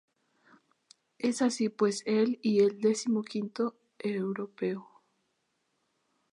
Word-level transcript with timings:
Es 1.19 1.43
así 1.43 1.69
pues 1.69 2.01
el 2.07 2.39
y 2.41 2.61
el 2.61 2.81
decimoquinto 2.81 3.75
europeo. 3.99 4.87